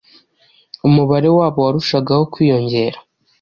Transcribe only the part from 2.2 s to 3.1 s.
kwiyongera.